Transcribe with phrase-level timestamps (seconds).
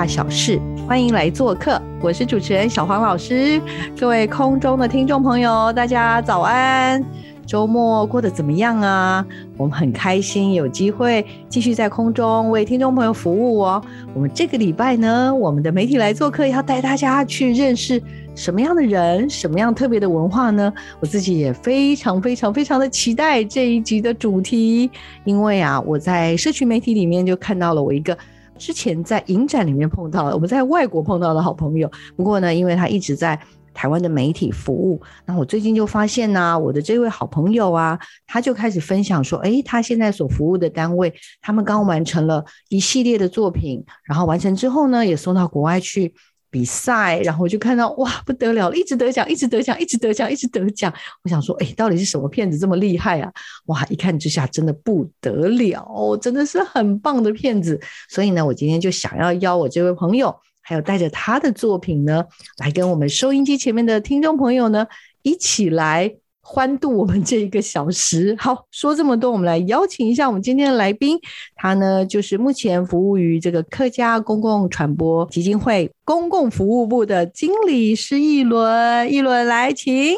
[0.00, 1.78] 大小事，欢迎来做客。
[2.00, 3.60] 我是主持人小黄老师，
[3.98, 7.04] 各位空中的听众朋友，大家早安。
[7.46, 9.22] 周末过得怎么样啊？
[9.58, 13.84] 我们很开心有机会继续在空中为听众朋友服务哦。
[14.14, 18.02] 我们这个礼拜呢，我们的媒体来做客，要带大家去认识
[18.34, 20.72] 什么样的人，什么样特别的文化呢？
[21.00, 24.90] 我自己也非常非常非常的期待这一集的主题，
[25.24, 28.16] 因为啊，我在社区媒体里面就看到了我一个。
[28.60, 31.90] 之前在影展里面碰到的，我们在外国碰到的好朋友。
[32.14, 33.40] 不过呢，因为他一直在
[33.72, 46.14] 台湾的媒体服务，那我最近就发现呢，我的这位好朋友啊，他就开始分享说，诶，他现在所服务的单位，他们刚完成了一系列的作品，然后完成之后呢，也送到国外去。
[46.50, 50.92] 比赛，然后我就看到哇，不得了，一直得奖，一直得奖，一直得奖，一直得奖。
[51.22, 53.32] 我想说，哎，到底是什么骗子这么厉害啊？
[53.66, 57.80] 哇，一看之下真的不得了，真的是很棒的骗子。
[58.08, 62.24] 所以呢，我今天就想要邀我这位朋友，还有带着他的作品呢，
[62.58, 64.86] 来跟我们收音机前面的听众朋友呢，
[65.22, 66.16] 一起来。
[66.52, 68.34] 欢度我们这一个小时。
[68.36, 71.16] 好，说这么多，我们来邀请一下我们今天的来宾。
[71.54, 79.12] 他呢，就是目前服务于这个客家公共传播基金会公共服务部的经理施一伦。
[79.12, 80.16] 一轮来，请。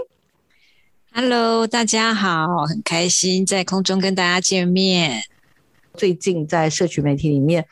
[1.12, 5.24] Hello，大家好，很开心在空中跟大家见面。
[5.92, 7.67] 最近在社区媒体里面，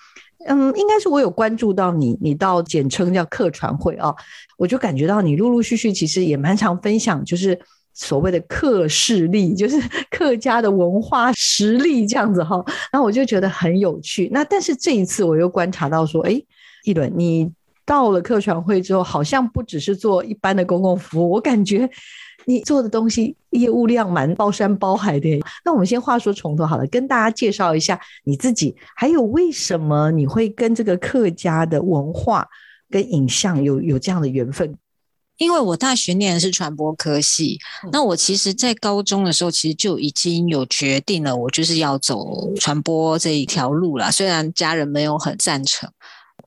[0.45, 4.15] 嗯，应该是我有关注到你，你到简称叫客传会啊，
[4.59, 7.59] 我就感觉到你陆陆续续其实也蛮常分享，就是。
[7.93, 9.77] 所谓的客势力， 就是
[10.11, 14.29] 客家的文化实力这样子哈，那我就觉得很有趣。
[14.33, 16.41] 那但是这一次我又观察到说，哎，
[16.85, 17.51] 一轮你
[17.85, 21.89] 到了客船会之后，好像不只是做一般的公共服务，我感觉
[22.47, 25.41] 你做的东西业务量蛮包山包海的。
[25.65, 32.47] 那我们先话说从头好了，跟大家介绍一下你自己，还有为什么你会跟这个客家的文化
[32.89, 34.75] 跟影像有有这样的缘分。
[35.41, 37.59] 因为我大学念的是传播科系，
[37.91, 44.13] 那我其实，在高中的时候，其实就已经有决定了，我就是要走传播这一条路了。
[44.13, 45.91] 虽然家人没有很赞成，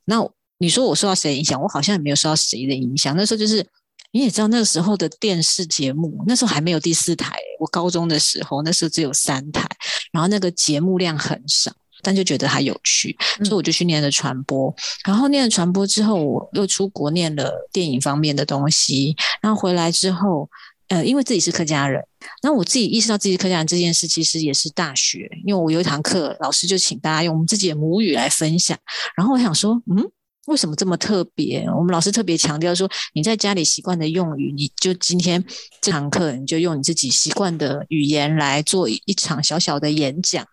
[0.06, 0.24] 那
[0.60, 1.60] 你说我受到谁影响？
[1.60, 3.18] 我好像也没有受到谁的影响。
[3.18, 3.66] 那时候就是
[4.12, 7.36] 你也知道，那个时候的电视节目，那时候还没有第四台。
[7.60, 9.68] 我高中的时候，那时候只有三台，
[10.12, 11.72] 然后那个节目量很少。
[12.04, 14.74] 但就觉得还有趣，所以我就去念了传播。
[15.06, 19.16] 然后念了传播之后，我又出国念了电影方面的东西。
[19.42, 20.50] 然后回来之后，
[20.90, 22.04] 呃，因为自己是客家人，
[22.42, 28.78] 那我自己意识到自己是客家人这件事，其实也是大学，因为我有一堂课，老师就请大家用我们自己的母语来分享。
[29.16, 30.10] 然后我想说，嗯，
[30.48, 31.66] 为什么这么特别？
[31.78, 35.44] 我们老师特别强调说，你在家里习惯的用语，你就今天
[35.82, 40.46] 这堂课，你就用你自己习惯的语言来做一场小小的演讲。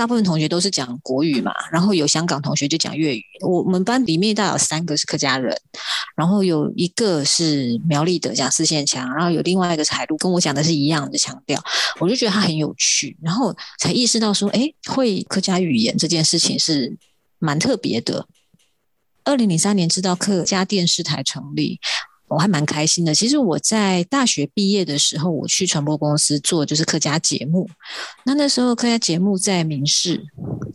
[0.00, 3.22] 大部分同学都是讲国语嘛，然后有香港同学就讲粤语。
[3.42, 5.54] 我们班里面大概有三个是客家人，
[6.16, 11.62] 然后有一个是苗栗的讲四线腔，然后有另外一个是海陆，跟我讲的是一样的腔调。
[11.98, 16.96] 我就觉得他很有趣，然后才意识到说，哎，会客家语言这件事情是
[17.38, 18.26] 蛮特别的。
[19.24, 21.78] 二零零三年知道客家电视台成立。
[22.30, 23.12] 我还蛮开心的。
[23.12, 27.68] 其实我在大学毕业的时候，我去传播公司做就是客家节目。
[28.24, 30.24] 那那时候客家节目在民视，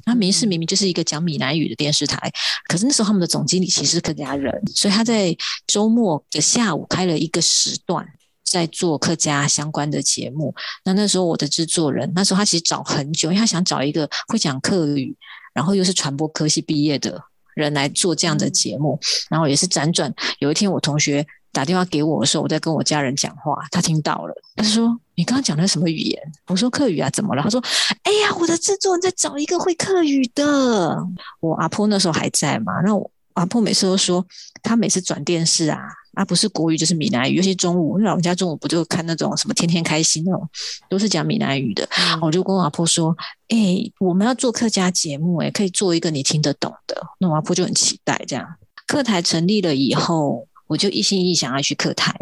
[0.05, 2.29] 那民视明明就是一个讲闽南语的电视台，
[2.67, 5.33] 可是那时候他们的总经理其实是客家人，所以他在
[5.65, 8.05] 周末的下午开了一个时段，
[8.43, 10.53] 在做客家相关的节目。
[10.83, 15.15] 那那时候我的制作人，那时候他其实找很久，因为他想找一个会讲客语，
[15.53, 17.17] 然后又是传播科系毕业的
[17.53, 18.99] 人来做这样的节目。
[19.29, 21.25] 然后也是辗转，有一天我同学。
[21.55, 27.63] 打电话给我的时候，我在跟我家人讲话，他听到了，他说：“你刚刚讲的什么语言？”我说：“客语啊，怎么了？”他说
[28.03, 31.01] ：“哎呀，我的制作人在找一个会客语的。”
[31.39, 34.25] 我阿婆那时候还在嘛，那我阿婆每次都说，
[34.61, 35.79] 他每次转电视啊，
[36.15, 40.49] 啊不是国语就是闽南语，尤其中午，因为老人家中午不就看那种什么天天开心那种，
[40.89, 41.87] 都是讲闽南语的。
[42.21, 43.15] 我就跟我阿婆说
[43.47, 43.57] ：“哎，
[44.01, 48.45] 我们要做客家节目，哎，可以做一个你听得懂的。”那我阿婆就很期待这样。
[48.85, 50.45] 客台成立了以后。
[50.67, 52.13] 我就一心一意想要去客台，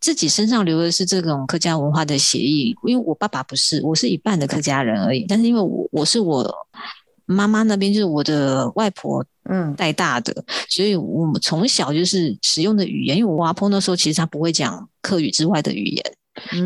[0.00, 5.24] 自己身上留的是这种客家文化的血液，因为我爸爸不是，我是一半的客家人而已。
[5.28, 6.52] 但是因为我我是我
[7.24, 13.16] 妈妈那边就是我的外婆嗯带大的，所以我们从小就是使用的语言。
[13.16, 16.04] 因为我阿婆那时候其实她不会讲客语之外的语言，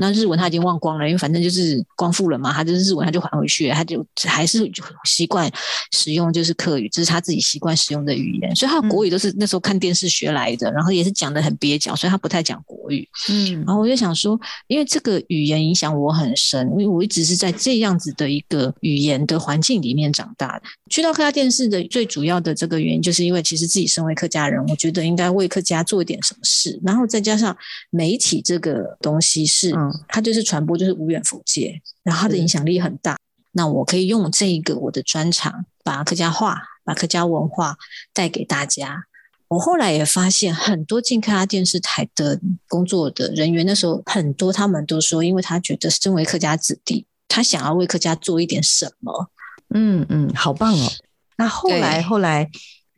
[0.01, 4.71] 那日文他已经忘光了，因为反正就是光复了嘛，他就是日文他就还回去，他就还是
[5.05, 5.51] 习惯
[5.93, 13.09] 使用就是客语，这是他自己习惯使用的语言，所以他国语都是那时候看电视学来的，然后也是讲的很蹩脚，所以他不太讲国语。
[13.29, 20.63] 嗯然后我就想说，因为这个语言影响我很深，因为我一直是在这样子的一个语言的环境里面长大的。
[20.89, 27.57] 去到客家电视的最主要的这个原因，就是因为其实自己身为客家人，我觉得应该为客家做一点什么事，然后再加上
[27.91, 33.17] 媒体这个东西是，嗯它就是传播，就是无远弗届，然后它的影响力很大。
[33.53, 37.77] 那我可以用这一个我的专长，把客家话、把客家文化
[38.15, 39.05] 带给大家。
[39.49, 49.31] 我后来也发现，很多进客家电视台的工作的人员，那时候很多他们都说，因为他觉得身为客家子弟，他想要为客家做一点什么。
[49.75, 50.89] 嗯嗯，好棒哦！
[51.37, 52.49] 那后来后来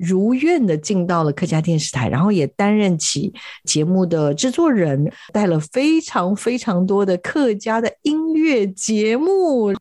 [0.02, 3.32] 如愿的进到了客家电视台，然后也担任起
[3.64, 9.72] 节目的制作人，带了非常非常多的客家的音乐节目，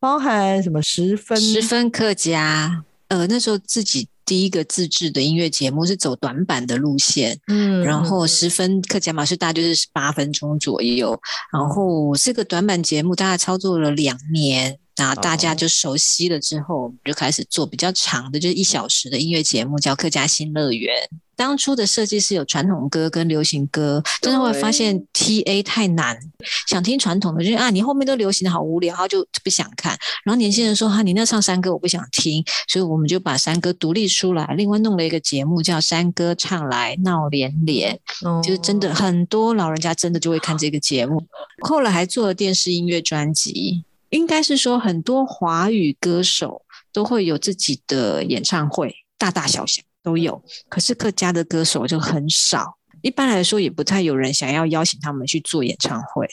[0.00, 11.16] 包含什么十分十分客家，呃，那时候自己第一个自制的音乐节目是走短板的路线，嗯然后嗯十分客家马是大概就是八分钟左右，
[11.52, 14.76] 然后这个短板节目大概操作了两年。
[14.98, 20.94] 那大家就熟悉了之后，我们就开始做比较长的，就是一小时的音乐节目，叫《客家新乐园》。
[21.36, 26.18] 当初的设计是有传统歌跟流行歌，但是后来发现 T A 太难，
[26.66, 29.96] 想听传统的，就是啊，你后面都流行的好无聊，然后就不想看。
[30.24, 37.96] 然后年轻人说哈、你那唱山歌我不想听，所以我们就把山歌独立出来，另外弄了一个节目叫《山歌唱来闹连连》。
[38.42, 41.24] 就是真的哦很多老人家真的就会看这个节目。
[41.60, 46.62] 后来还做了电视音乐专辑，应该是说很多华语歌手
[46.92, 50.42] 都会有自己的演唱会，大大小小都有。
[50.68, 56.26] 可是客家的歌手就很少，一般来说也不太有人想要邀请他们去做演唱会，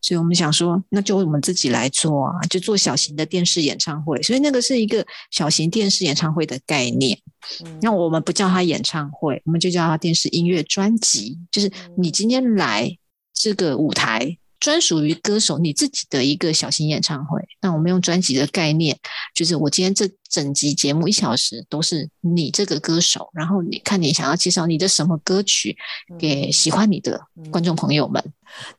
[0.00, 4.20] 所以我们想说，那就我们自己来做啊，就做小型的电视演唱会。
[4.22, 7.18] 所以那个是一个小型电视演唱会的概念。
[7.80, 11.38] 那我们不叫它演唱会，我们就叫它电视音乐专辑。
[11.50, 12.90] 就是你今天来
[13.32, 17.40] 这个舞台，专属于歌手你自己的一个小型演唱会。
[17.60, 18.96] 那我们用专辑的概念，
[19.34, 25.76] 就是我今天这整集节目一小时都是你这个歌手，然后你看你想要介绍你的什么歌曲
[26.18, 27.20] 给喜欢你的
[27.50, 28.22] 观众朋友们。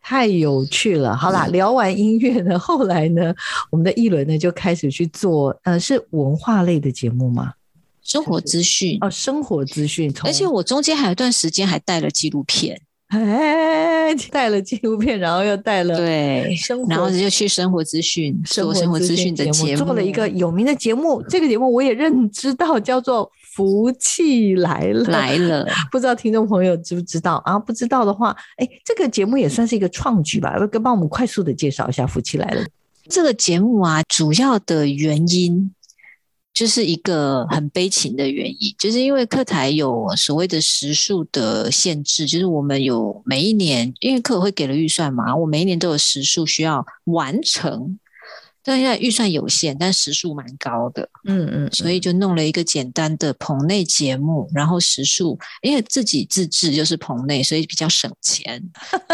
[0.01, 1.17] 太有趣了。
[1.17, 3.33] 好嗯啦，聊完音乐呢，后来呢，
[3.71, 7.53] 我们的一轮呢就开始去做，呃，是文化类的节目吗？
[8.03, 12.81] 生活资讯，哦，生活资讯，而且我中间还有一段时间还带了纪录片，
[13.19, 21.21] 哎， 带了纪录片，然后又带了对，生活然后就去生活资讯做生活资讯的节目，做了一个有名的节目。
[21.23, 25.03] 这个节目我也认知到，叫做《福气来了》。
[25.11, 25.67] 来了。
[25.91, 27.59] 不知道听众朋友知不知道啊？
[27.59, 30.57] 不知道的话，哎，这个节目也算是一个创举吧？
[30.67, 32.63] 跟帮我们快速的介绍一下《福气来了》。
[33.09, 35.73] 这个节目啊，主要的原因
[36.53, 47.97] 就是一个很悲情的原因，就是因为课台有所谓的时数的限制，就是我们有每一年，因为课会给了预算嘛，我每一年都有时数需要完成。
[48.63, 58.61] 但现在预算有限，但时数蛮高的，嗯嗯，所以就弄了一个简单的棚内节目，然后时数因为自己自制就是棚内，所以比较省钱。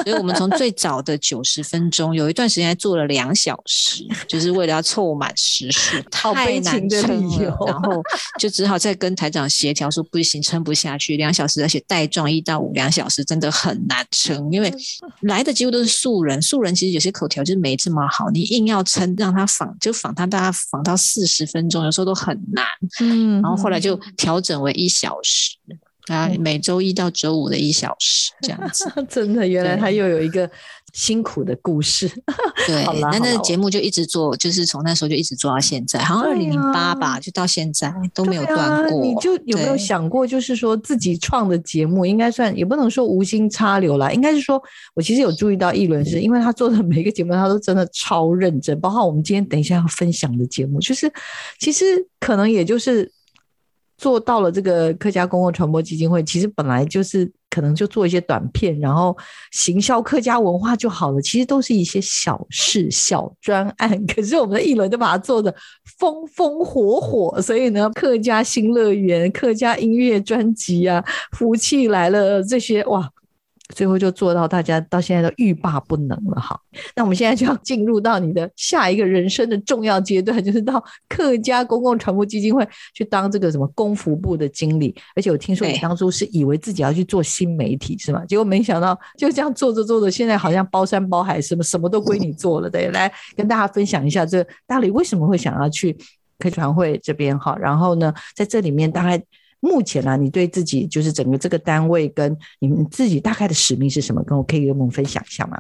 [0.04, 7.58] 所以我们从最早的九十分钟，有一段时间还做了两小时，就是为了要凑满时数，好太难撑了。
[7.66, 8.02] 然后
[8.40, 14.74] 就只好再跟台长协调说不行，撑不下去，两小时，而且带状一到五两小时真的很难撑，因为
[15.22, 22.66] 来的几乎都是素人，素人其实有些口条就是没这么好，你硬要撑让他访，就访他大家访到四十分钟，有时候都很难。
[23.02, 25.58] 嗯，然后后来就调整为一小时，
[26.08, 28.92] 啊，每周一到周五的一小时这样子。
[29.08, 30.50] 真的，原来他又有一个
[30.98, 32.10] 辛苦的故事。
[32.66, 39.00] 对， 那那节目就一直做，就是从那时候就一直做到现在，好像二零零八啊吧，就到现在都没有断过。
[39.00, 44.60] 你就有没有想过，就是说自己创的节目，应该算也不能说无心插柳啦，应该是说，
[44.96, 51.12] 我其实有注意到议论是，因为他做的每个节目，他都真的超认真，包括我们今天等一下要分享的节目，就是
[51.60, 51.86] 其实
[52.20, 53.12] 可能也就是
[53.98, 59.18] 做到了这个客家公共传播基金会，其实本来就是可能就做一些短片，然后
[59.52, 64.06] 行销客家文化就好了，其实都是一些小事、小专案。
[64.06, 65.54] 可是我们的艺人就把它做的
[65.98, 73.10] 风风火火，所以呢，客家新乐园、客家音乐专辑啊，福气来了这些哇。
[73.76, 76.60] 最后就做到大家到现在都欲罢不能了哈。
[76.96, 84.96] 那我们现在就要进入到你的下一个人生的重要阶段，就是到客家公共传播基金会去当这个什么公服部的经理。
[85.16, 88.24] 而且我听说你当初是以为自己要去做新媒体是吗？
[88.26, 92.70] 结果没想到就这样做着做着，现在好像包山包海，什么什么都归你做了。
[92.70, 95.96] 对，来跟大家分享一下，这大理为什么会想要去
[96.40, 97.56] 客传会这边哈？
[97.60, 99.22] 然后呢，在这里面大概。
[99.60, 104.24] 目前呢，你对自己就是整个这个单位跟你们自己大概的使命是什么？
[104.24, 105.60] 跟我可以跟我们分享一下吗？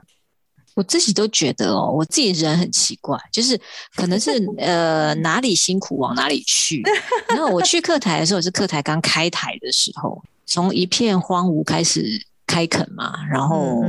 [0.75, 3.59] 我自己都觉得哦，我自己人很奇怪，就是
[3.95, 6.83] 可能是 呃哪里辛苦往哪里去。
[7.29, 12.25] 然后我去客台的时候是客台刚开台的时候，从一片荒芜开始。
[12.47, 13.83] 开垦嘛，然后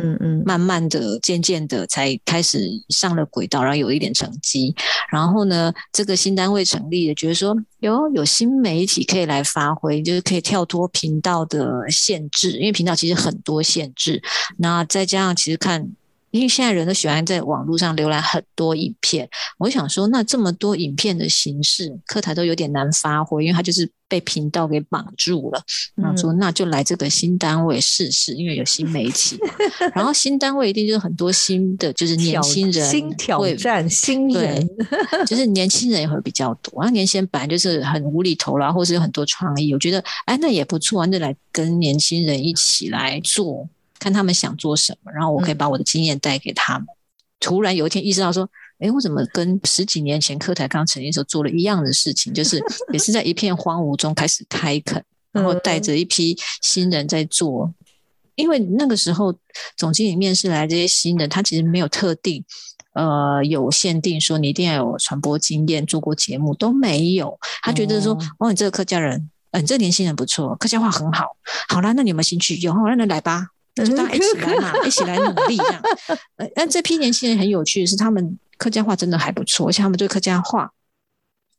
[0.44, 4.74] 慢慢的、渐渐的才开始上了轨道，然后有一点成绩。
[5.10, 14.22] 然后呢，这个新单位成立了，觉得说有有新媒体可以来发挥，就是可以跳脱频道的限制，因为频道其实很多限制。
[14.58, 15.90] 那再加上其实看。
[16.30, 25.62] 因为现在人都喜欢在网络上浏览很多影片，我想说，那这么多影片的形式，课台都有点难发挥，因为它就是被频道给绑住了。
[25.94, 29.38] 那说那就来这个新单位试试，因为有新媒体，
[29.94, 34.68] 然后新单位一定就是很多新的，就是年轻人新挑战新人，
[35.26, 36.80] 就是年轻人也会比较多。
[36.82, 43.68] 然后年轻人本来就是很无厘头啦，或是有很多创意，我觉得哎那也不错，那来跟年轻人一起来做。
[43.99, 46.87] 看他们想做什么，然后我可以把我的经验带给他们。
[47.40, 52.33] 突然有一天意识到说，哎，我怎么跟十几年前课台刚成立的时候做了一样的事情？
[52.35, 52.61] 就是
[52.93, 57.73] 也是在一片荒芜中开始开垦，然后带着一批新人在做。
[58.35, 59.35] 因为那个时候
[59.76, 62.45] 总经理面试来这些新人，他其实没有特定
[62.95, 67.37] 呃有限定说你一定要有传播经验、做过节目都没有。
[67.62, 71.37] 他觉得说，哦，你这个客家人，嗯，这年轻人不错，客家话很好。
[71.69, 72.57] 好啦，那你有没有兴趣？
[72.57, 73.49] 有，那来吧。
[73.85, 75.82] 就大家一起来嘛， 一起来努力这样。
[76.37, 80.70] 呃，但这批年轻人很有趣的是，他们客家话真的还不错，而且他们对客家话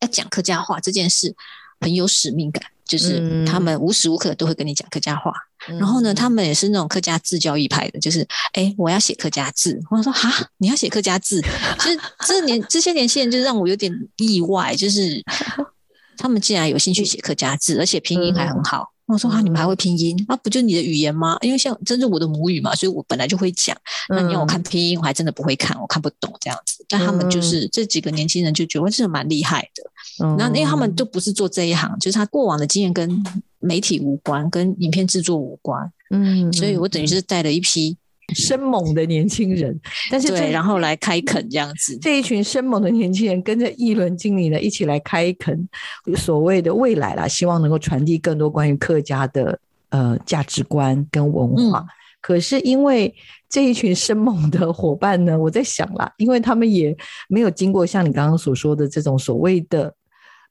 [0.02, 1.36] 要讲客家话这件事
[1.80, 5.32] 很有使命感，就是他们无时无刻都会跟你讲客家话。
[5.68, 9.78] 然后呢，他们也是那种客家字教育派的，就是哎，我要写客家字。
[9.92, 11.42] 我说哈，你要写客家字？
[11.80, 15.22] 其实这年这些年轻人就让我有点意外，就是
[16.18, 18.94] 他们竟然有兴趣写客家字，而且拼音还很好。
[19.10, 20.16] 我说啊，你们还会拼音？
[20.28, 21.38] 那不就你的语言吗？
[21.42, 23.76] 因为像真是我的母语嘛，所以我本来就会讲。
[24.08, 26.86] 那你要我看拼音，我还真的不会看，我看不懂这样子。
[26.88, 30.36] 但他们就是这几个年轻人就觉得这是蛮厉害的。
[30.38, 33.24] 那因为他们都不是做这一行，就是他过往的经验跟
[33.60, 35.92] 媒体无关，跟影片制作无关。
[36.12, 37.98] 嗯，所以我等于是带了一批。
[38.34, 39.80] 生猛的年轻人，
[40.12, 45.68] 但是对，然后来开垦这样子，这一群生猛的年轻人跟着一轮经理呢一起来开垦
[46.16, 49.60] 所谓的未来啦，希望能够传递更多关于客家的
[49.90, 51.86] 呃价值观跟文化。
[52.22, 53.14] 可是因为
[53.50, 56.96] 这一群生猛的伙伴呢，我在想啦，因为他们也
[57.28, 59.94] 没有经过像你刚刚所说的这种所谓的。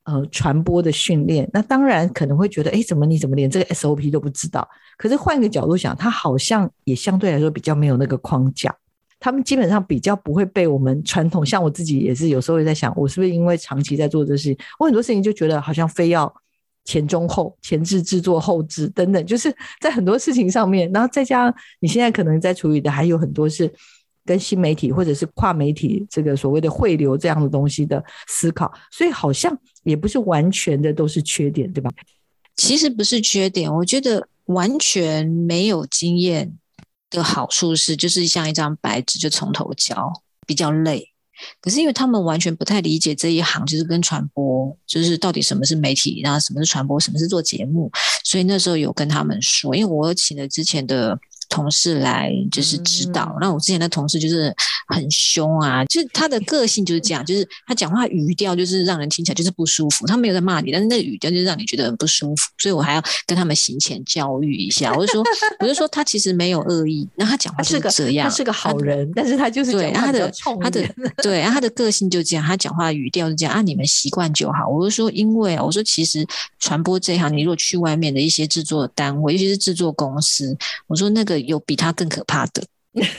[0.09, 4.67] 呃，传播的训练，那当然可能会觉得，哎，怎么你怎么连这个 SOP 都不知道？
[4.97, 8.75] 可是换一个角度想，他好像也相对来说比较没有那个框架，
[9.21, 11.45] 他们基本上比较不会被我们传统。
[11.45, 16.35] 像我自己也是有时候会在想，我是不是因为长期在做这事情，我很多事情就觉得好像非要
[16.87, 23.71] 前中后、前置制作、后置等等，就是在很多事情上面，然后再加上你现在可能在处理的还有很多是。
[24.29, 31.91] 跟新媒体或者是跨媒体这个所谓的汇流这样的东西的思考，所以好像也不是完全的都是缺点，对吧？
[32.55, 36.53] 其实不是缺点，我觉得完全没有经验
[37.09, 40.13] 的好处是，就是像一张白纸就从头教，
[40.47, 41.09] 比较累。
[41.63, 47.91] 可是因为他们完全不太理解这一行，就是跟传播，就是到底什么是媒体，然后什么是传播，什么是做节目，
[48.25, 51.19] 所以那时候有跟他们说，因为我请了之前的。
[51.49, 54.55] 同事来就是指导，那我之前的同事就是
[54.87, 60.07] 很凶啊，就是他的个性就是这样，就是他讲话语调就是让人听起来就是不舒服。
[60.07, 64.93] 他没有在骂你，但是那个语调就让你觉得很不舒服，所以我还要跟他们行前教育一下。
[64.93, 65.25] 我就说，
[65.61, 70.87] 我就说他其实没有恶意，那他讲话是个这样，他是个好人，但是他就是对他的他的
[71.23, 74.69] 对，他的个性就这样，他讲话语调是这样啊，你们习惯就好。
[74.69, 76.27] 我就说，因为啊我说其实
[76.59, 80.55] 传播这一行，你如果去外面的一些制作单位，尤其是制作公司，
[80.87, 81.38] 我说那个。
[81.43, 82.63] 有比他更可怕的，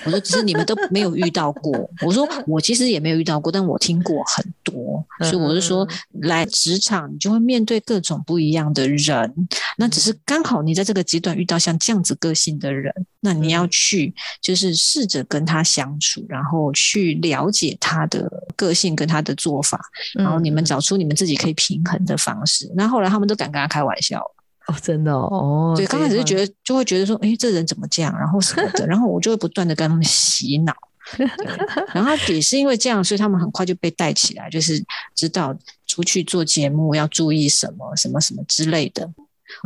[0.05, 1.71] 我说只是你们都没有遇到过。
[2.05, 5.87] 我说我其实也没有遇到过，但我听过很多，所以我是说，
[6.21, 9.33] 来职场你就会面对各种不一样的人，
[9.77, 19.79] 那只是刚好你在这个阶段遇到像这样子个性的人，那你要去就是试着跟他相处，然后去了解他的个性跟他的做法，
[20.15, 22.69] 然后你们找出你们自己可以平衡的方式。
[22.75, 24.21] 那后来他们都敢跟他开玩笑。
[24.69, 25.73] 哦，真的哦。
[25.75, 30.73] 对，刚开始就觉得得就会觉得说，哎，这人怎么这样，然后什么的， 然后我就会不断的跟他们洗脑。
[31.17, 31.27] 对，
[31.91, 34.83] 然后也是因为这样，所以他们很快就被带起来，就是
[35.15, 35.55] 知道
[35.87, 39.09] 出去做节目要注意什么、什么什么之类的。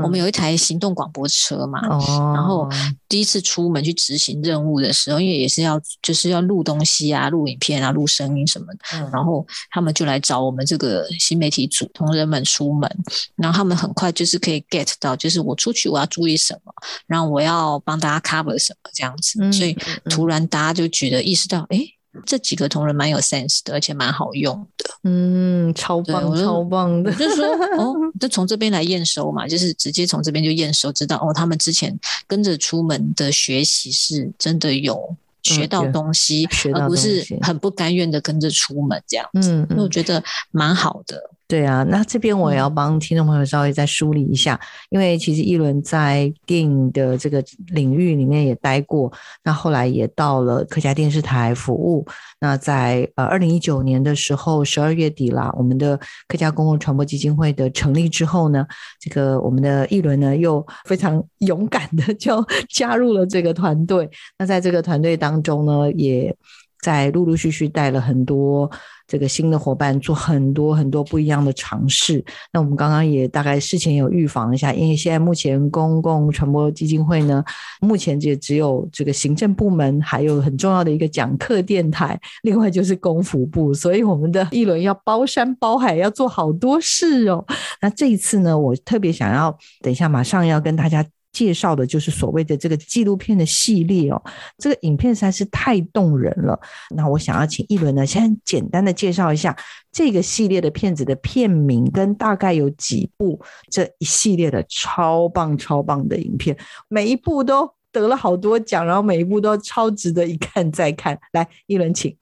[0.03, 2.69] 我们有一台行动广播车嘛，哦，然后。
[3.09, 9.07] 第一次出门去执行任务的时候，因为也是要就是要录东西啊、录影片啊、录声音什么的，嗯。
[9.13, 12.89] 然后他们就来找我们这个新媒体组同仁们出门，
[13.35, 16.73] 然后他们很快就是可以 get 到，就是我出去我要注意什么，
[17.05, 19.77] 然后我要帮大家 cover 什么这样子，嗯所以
[20.09, 21.85] 突然大家就觉得意识到，哎，
[22.25, 24.89] 这几个同仁蛮有 sense 的，而且蛮好用的。
[25.03, 27.45] 嗯，超棒，超棒的就是说
[27.77, 39.27] 哦，就从这边来验收嘛，就是直接从这边就验收，知道哦，他们之前跟着出门的学习是真的有学到东西，而不是很不甘愿的跟着出门这样。
[39.33, 41.21] 嗯嗯，那我觉得蛮好的。
[41.53, 52.03] 对啊，那这边我也要嗯帮听众朋友稍微再梳理一下，因为其实一轮在电影的这个领域里面也待过，那后来也到了客家电视台服务。
[52.39, 55.95] 那在呃二零一九年的时候，十二月底啦，我们的
[56.27, 58.65] 客家公共传播基金会的成立之后呢，
[58.99, 62.43] 这个我们的一轮呢又非常 勇敢的就
[62.73, 64.09] 加入了这个团队。
[64.39, 66.35] 那在这个团队当中呢，也
[66.83, 68.69] 在陆陆续续带了很多
[69.07, 72.21] 这个新的伙伴，做很多很多不一样的尝试。
[72.51, 77.41] 那我们刚刚也大概事前有预防一下，因为现在目前公共传播基金会呢，
[77.79, 87.45] 目前也只有这个行政部门，还有很重要的一个讲课电台，另外就是公服部，所以我们的一轮要包山包海，要做好多事哦。
[87.81, 91.05] 那这一次呢，我特别想要等一下马上要跟大家。
[91.33, 94.23] 介绍的就是所谓的这个纪录片的系列哦，
[94.57, 96.57] 这个影片实在是太动人了。
[96.95, 99.53] 那我想要请一轮呢，先简单的介绍一下
[99.91, 106.55] 这个系列的片子的片名跟大概有几部这一系列的超棒超棒的影片，
[106.87, 111.19] 每一部都得了好多奖，然后每一部都超值得一看再看。
[111.31, 112.15] 来，一轮请。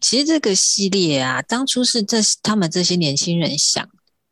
[0.00, 3.86] 其实这个系列啊，当初是这他们这些年轻人想，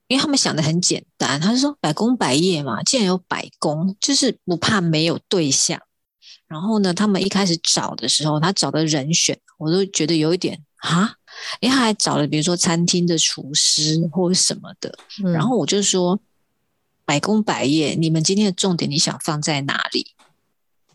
[0.08, 5.80] 因为他们想的很简单，他就说百工百业嘛，既然有百工，就是不怕没有对象。
[6.46, 11.14] 然后呢，他们一开始找的时候，他找的人选，我都觉得有一点啊，
[11.60, 14.98] 因为他还找了比如说餐厅的厨师或者什么的。
[15.22, 16.18] 嗯然后我就说，
[17.04, 20.06] 百工百业，你们今天的重点你想放在哪里？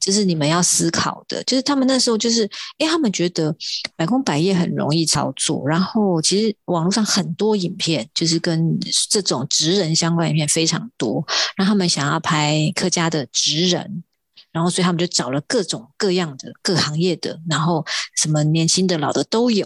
[0.04, 2.42] 就是你们要思考的，就是他们那时候就是，
[2.78, 3.56] 因为他们觉得
[3.96, 8.78] 百工百业很容易操作，然后其实网络上很多影片就是跟
[9.10, 14.04] 这种职人相关影片非常多，然后他们想要拍客家的职人，
[14.52, 17.86] 然后所以他们就找了各种各样的各行业的，然后
[18.22, 19.66] 什么年轻的、老的都有。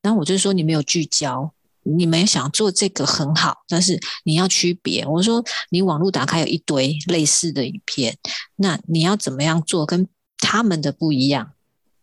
[0.00, 1.52] 然后我就说你没有聚焦，
[1.96, 5.06] 你们想做这个很好，但是你要区别。
[5.06, 8.16] 我说你网络打开有一堆类似的影片，
[8.56, 11.52] 那你要怎么样做跟他们的不一样？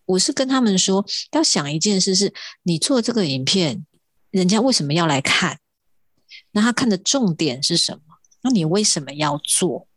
[0.06, 3.86] 我是跟他们说，要想一件事是，你做这个影片，
[4.32, 5.60] 人家为什么要来看？
[6.52, 8.02] 那他看的重点是什么？
[8.42, 9.88] 那你为什么要做？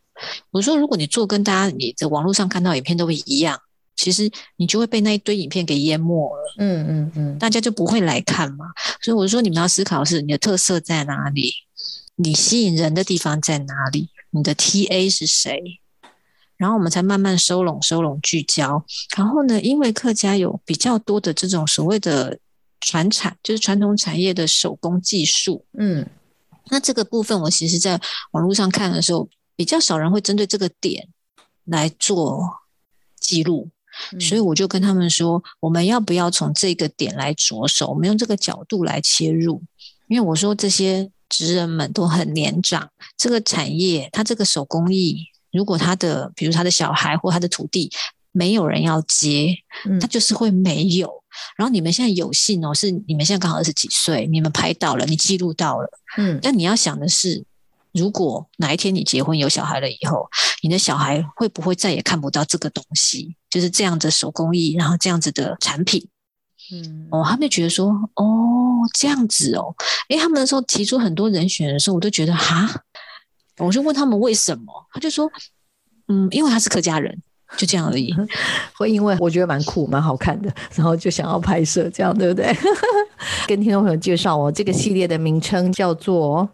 [0.51, 3.61] 我说，如果你做跟大家你在网络上看到影片都一样，
[3.97, 6.55] 其实你就会被那一堆影片给淹没了。
[6.59, 8.67] 嗯嗯嗯大家就不会来看嘛。
[9.01, 11.53] 所以我说，你们要思考的是你的特色在哪里，
[12.15, 15.81] 你吸引人的地方在哪里，你的 TA 是谁，
[16.57, 18.85] 然后我们才慢慢收拢、收拢、聚焦。
[19.17, 22.39] 然后呢，因为客家有比较多的这种所谓的
[22.81, 26.07] 传产，就是传统产业的手工技术，嗯
[26.69, 28.01] 那这个部分，我其实在
[28.33, 31.09] 网络上看的时候，比较少人会针对这个点
[31.65, 32.43] 来做
[33.21, 33.71] 记录。
[34.13, 37.89] 嗯所以我就跟他们说，我们要不要从这个点来着手？
[37.89, 39.63] 我们用这个角度来切入，
[40.09, 47.91] 因为我说这些职人们都很年长，这个产业，它这个手工艺，如果他的，比如他的小孩或他的徒弟，
[48.33, 49.55] 没有人要接，
[49.89, 51.11] 嗯他就是会没有。
[51.59, 57.45] 然后你们现在有幸哦，是你们现在刚好二十几岁，你们拍到了，你记录到了，嗯但你要想的是，
[57.97, 60.29] 如果哪一天你结婚有小孩了以后，
[60.63, 63.35] 你的小孩会不会再也看不到这个东西？
[63.51, 66.07] 就是这样的手工艺，然后这样子的产品
[66.73, 68.25] 嗯哦，他们就觉得说，哦，
[68.93, 69.75] 这样子哦，
[70.09, 72.69] 诶，他们那时候提出很多人选的时候，我都觉得哈，
[73.59, 75.31] 我就问他们为什么，他就说，
[76.09, 77.23] 嗯，因为他是客家人，
[77.57, 78.13] 就这样而已。
[78.77, 82.53] 会因为我觉得蛮酷、蛮好看的，然后就想要拍摄，这样对不对？
[83.47, 86.49] 跟听众朋友介绍哦，这个系列的名称叫做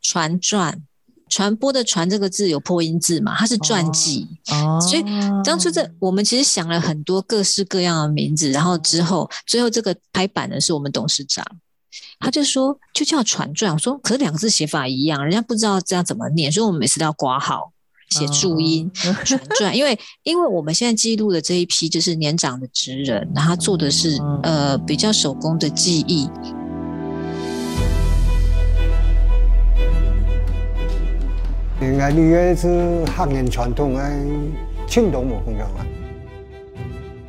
[0.00, 0.82] 传传
[1.28, 3.34] 传播的“传”这个字有破音字嘛？
[3.36, 4.26] 它是传记。
[4.50, 5.04] 哦，所以
[5.44, 11.44] 当初这我们其实想了很多各式各样的名字，然后之后最后这个拍板的是我们董事长，
[12.18, 17.72] 他就说就叫传传，我说可是两个字写法一样，人家不知道这样怎么念，所以我们每次都要挂号
[18.10, 26.28] 写注音传传，因为因为我们现在记录的这一批就是年长的职人，然后做的是呃比较手工的技艺。
[31.80, 34.02] 应该你个是汉人传统的
[34.86, 35.86] 庆东模风格嘛？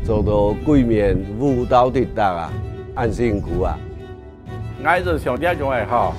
[0.04, 2.54] 做到柜面舞蹈的大啊，
[2.96, 3.78] 安辛苦啊！
[4.84, 6.12] 我是上点种的哈，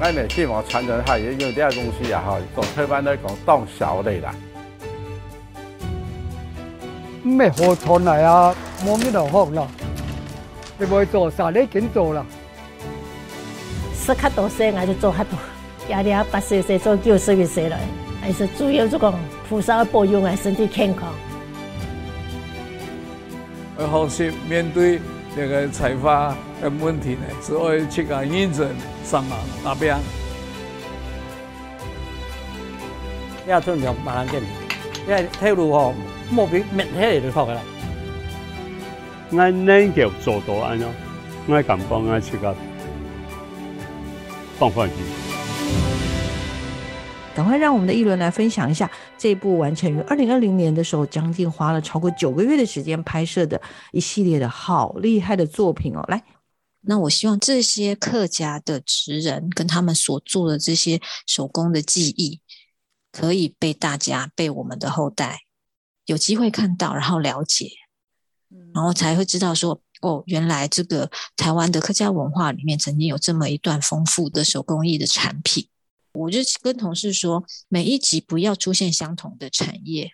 [0.00, 4.34] 我们希望传承下，有点东西啊哈，做台湾来讲当小的啦。
[7.22, 8.54] 咩好传来啊？
[8.86, 9.66] 冇咩就好啦，
[10.78, 11.50] 你会做啥？
[11.50, 12.24] 你紧做啦。
[13.94, 15.38] 是较多些，我就做较多。
[15.88, 17.78] 压力八十岁做九十岁了，
[18.20, 19.12] 还是主要这个
[19.48, 21.08] 菩萨保佑我身体健康。
[23.78, 25.00] 而后是面对
[25.36, 28.68] 这个财发的问题呢，只会去个认真
[29.04, 29.96] 上忙那边。
[33.46, 34.42] 要尊重别人见，
[35.06, 35.94] 因为退路吼，
[36.30, 37.60] 莫比灭起来就好个啦。
[39.30, 40.88] 我能够做到安咯，
[41.46, 42.52] 我敢帮我去个
[44.58, 45.25] 放放心。
[47.36, 53.60] 赶快让我们的一轮来分享一下这部完成于二零二零年的时候，将近花了超过九个月的时间拍摄的
[53.92, 56.02] 一系列的好厉害的作品哦。
[56.08, 56.24] 来，
[56.80, 62.40] 那我希望这些客家的职人跟他们所做的这些手工的技艺，
[63.12, 65.40] 可以被大家、被我们的后代
[66.06, 67.68] 有机会看到，然后了解，
[68.72, 75.68] 然后才会知道说，哦，原来这个台湾的客家文化里面曾经有这么一段丰富的手工艺的产品。
[76.16, 80.10] 我就跟同事说，每一集不要出现相同的产业，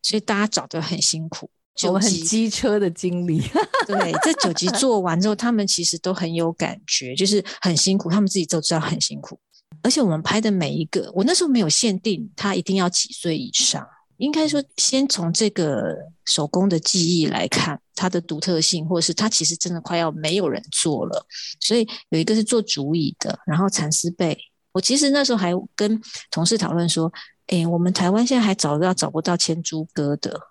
[0.00, 1.50] 所以大家找的很辛苦。
[1.84, 3.40] 我们很机车的经理，
[3.88, 9.40] 对，这九集做完之后，他们其实都很有感觉，就是很辛苦，他们自己都知道很辛苦。
[9.82, 13.84] 而且我们拍的每一个，我那时候没有限定他一定要几岁以上，
[14.18, 21.26] 应该说先从这个手工的技艺来看它的独特性，或者是它其实真的快要没有人做了。
[21.58, 24.38] 所以有一个是做竹椅的，然后蚕丝被。
[24.72, 27.12] 我其实那时候还跟同事讨论说，
[27.46, 30.48] 哎，我们台湾现在还找到找不到牵猪歌的，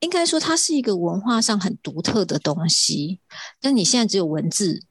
[0.00, 3.20] 应该说它是一个文化上很独特的东西，
[3.60, 4.84] 但你现在只有文字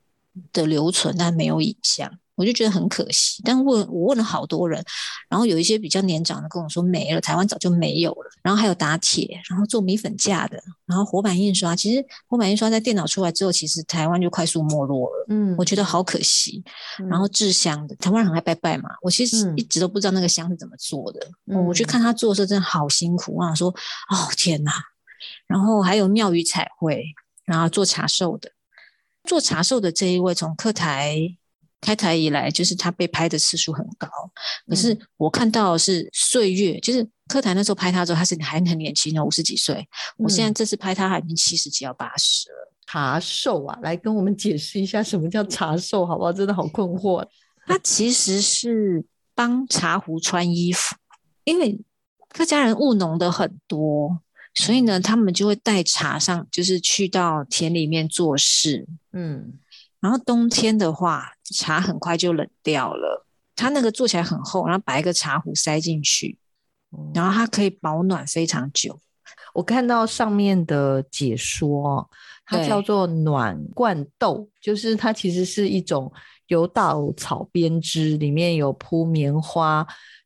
[0.51, 2.19] 的留存，但没有影像。
[2.35, 4.83] 我就觉得很可惜，但问我问了好多人，
[5.29, 8.29] 然后有一些比较年长的跟我说没了，台湾早就没有了。
[8.43, 15.25] 然后还有打铁，然后做米粉架的，然后活版印刷，其实活版印刷在电脑出来之后，其实台湾就快速没落了。
[15.29, 16.63] 嗯，我觉得好可惜。
[17.09, 21.27] 然后制香的，台湾人很爱拜拜嘛，我其实一直都不知道那个香是怎么做的。
[21.45, 23.35] 我去看他做的时候，真的好辛苦。
[23.35, 24.73] 我想说，哦天哪！
[25.47, 27.03] 然后还有庙宇彩绘，
[27.45, 28.51] 然后做茶寿的，
[29.23, 31.37] 做茶寿的这一位从客台。
[31.85, 34.09] 开台以来，就是他被拍的次数很高。
[34.67, 39.87] 可是我看到是岁月，就是柯台那时候拍他的时候，他是还很年轻哦，五十几岁。
[40.17, 42.71] 我现在这次拍他，他已经七十几，要八十了。
[42.87, 46.33] 茶寿啊，来跟我们解释一下什么叫茶寿，好不好？
[46.33, 47.23] 真的好困惑。
[47.67, 50.95] 他其实是帮茶壶穿衣服，
[51.43, 51.79] 因为
[52.29, 54.19] 客家人务农的很多，
[54.55, 58.87] 所以呢，他们就会带茶上，就是去到田里面做事。
[59.13, 59.53] 嗯。
[60.05, 63.25] 然后冬天的话，茶很快就冷掉了。
[63.55, 66.37] 它那个做起来很厚，然后把一个茶壶塞进去，
[67.11, 68.99] 然后它可以保暖非常久。
[69.55, 72.07] 我看到上面的解说，
[72.45, 76.13] 它叫做暖罐豆，就是它其实是一种
[76.49, 79.83] 由稻草编织，里面有铺棉花，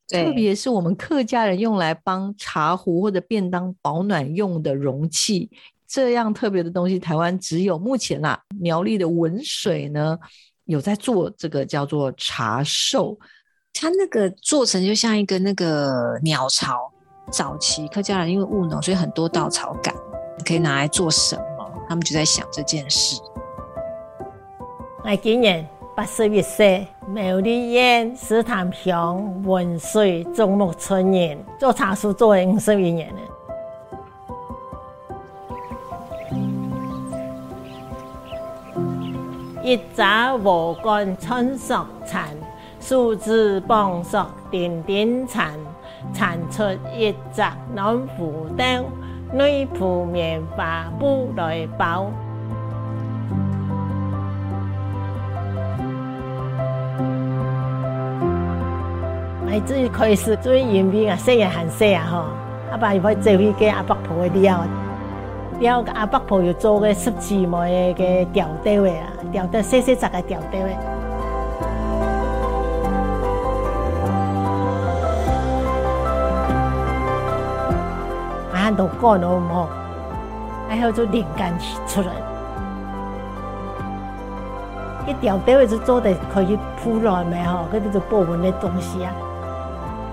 [0.10, 5.50] 特别是我们客家人用来帮茶壶或者便当保暖用的容器。
[5.90, 10.16] 这样特别的东西，台湾只有目前啊，苗栗的文水呢
[10.66, 13.18] 有在做这个叫做茶寿，
[13.74, 16.92] 它那个做成就像一个那个鸟巢。
[17.32, 19.94] 早期客家人因为务农，所以很多稻草杆
[20.44, 21.72] 可以拿来做什么？
[21.88, 23.22] 他们就在想这件事。
[25.04, 33.22] 我今年八十一岁，苗栗县石潭乡文水中木村人，做茶树做了五十一年了。
[39.70, 42.30] 一扎禾杆春熟残，
[42.82, 44.18] 树枝傍树
[44.50, 45.52] 点点残，
[46.12, 46.64] 残出
[46.98, 48.84] 一扎暖壶灯，
[49.32, 52.12] 内铺棉花布来包。
[59.52, 62.24] 哎，这开始最严兵啊，细人很细啊，吼，
[62.72, 64.79] 阿爸又可以做飞机，阿伯抱会了。
[65.60, 70.70] 了阿伯婆又做个十字枚的吊带的啦，吊带细细杂个吊带的。
[78.54, 79.68] 啊，都干了么？
[80.70, 81.54] 然后就灵感
[81.88, 82.08] 出来。
[85.08, 89.12] 一吊带位就做的可以铺来没吼，嗰啲就保温的东西啊。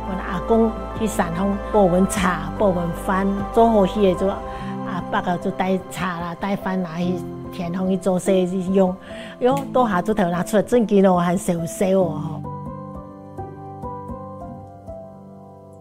[0.09, 4.27] 我阿公去山上保温茶、保温饭，做好些就
[5.17, 7.15] 阿伯啊就带茶啦、带饭拿去
[7.51, 8.95] 田上去做些用，
[9.41, 12.43] 哟，多下就头拿出来正经哦，还少少哦。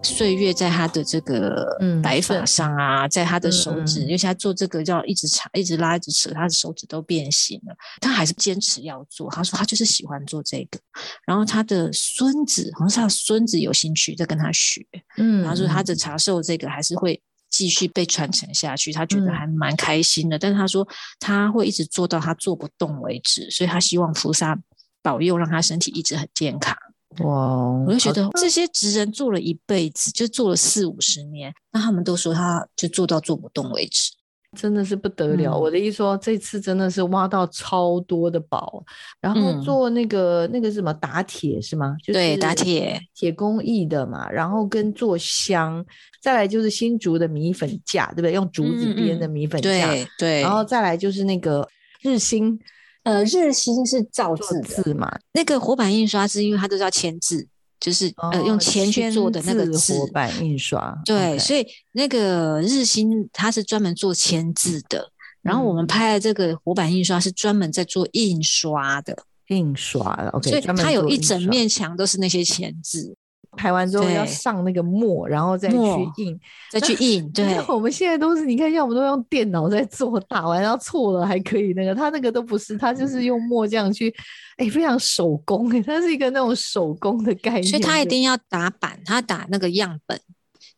[0.02, 7.76] 岁月在他的这个白发上啊，在他的手指，因为他做这个要一直插、一直拉、一直扯，他的手指都变形了。
[8.00, 9.30] 他还是坚持要做。
[9.30, 10.80] 他说他就是喜欢做这个。
[11.28, 14.82] 然后他的孙子，好像是他孙子有兴趣在跟他学。
[15.17, 17.21] 嗯，他说他的茶寿这个还是会
[17.56, 20.38] 继续被传承下去，他觉得还蛮开心的。
[20.38, 20.86] 但是他说
[21.22, 24.60] 他会一直做到他做不动为止，所以他希望菩萨
[25.02, 26.76] 保佑，让他身体一直很健康。
[27.20, 27.86] 哇！
[27.88, 34.12] 我就觉得这些职人做了一辈子，就做了四五十年，那他们都说他就做到做不动为止，
[34.56, 35.56] 真的是不得了。
[35.56, 38.84] 我的意思说，这次真的是挖到超多的宝，
[39.20, 41.96] 然后做那个那个什么打铁是吗？
[42.06, 45.86] 对，打铁铁工艺的嘛，然后跟做香，
[46.22, 48.32] 再来就是新竹的米粉架，对不对？
[48.32, 51.68] 用竹子编的米粉架，对，然后再来就是那个
[52.02, 52.60] 日新。
[53.04, 55.15] 呃，日新是造字字嘛？
[55.32, 57.48] 那个活版印刷是因为它都是要签字，
[57.86, 59.93] 就是呃用铅去做的那个字。
[59.93, 65.08] 活版印刷对，所以那个日新它是专门做签字的，
[65.43, 69.15] 然后我们拍的这个活版印刷是专门在做印刷的，
[69.50, 70.30] 印刷的。
[70.30, 73.15] OK，所以它有一整面墙都是那些签字。
[73.56, 75.78] 排完之后要上那个墨，然后再去
[76.18, 76.39] 印，
[76.72, 77.30] 再去印。
[77.34, 84.13] 对，我们现在都是你看，像我们都用电脑在做，打完然后错了还可以那个，他那个都不是，他就是用墨这样去，
[84.58, 90.20] 哎，非常手工哎， 它是一个那种手工的概念，所以他一定要打板，他打那个样本。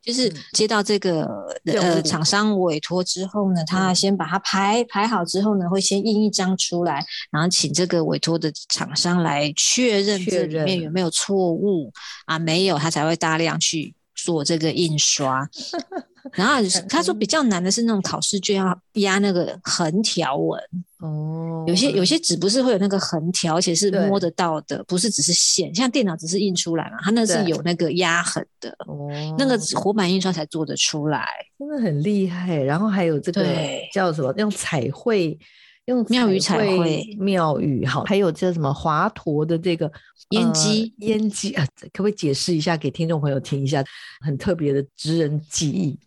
[0.07, 1.27] 就是接到这个
[1.65, 11.91] 呃厂商委托之后呢，他先把它排排好之后呢，会先印一张出来，然后请这个委托的厂商来确认这里面有没有错误。
[12.25, 13.93] 啊，没有他才会大量去
[14.27, 15.47] 做这个印刷。
[16.33, 16.55] 然后
[16.89, 20.61] 他说比较难的是那种考试卷要压那个横条纹
[20.99, 31.25] 哦，有些有些纸不是会有那个横条，而且是摸得到的，不是只是线，像电脑只是印出来嘛，它那是有那个压痕的哦，那个活版印刷才做得出来，
[31.57, 32.57] 真的很厉害。
[32.61, 33.45] 然后还有这个
[33.93, 35.39] 叫什么用彩绘，
[35.87, 39.91] 用庙宇彩绘庙宇好，还有叫什么华佗的这个
[40.31, 43.83] 烟机烟机啊，可不可以解释一下给听众朋友听一下，
[44.19, 45.97] 很特别的职人技艺。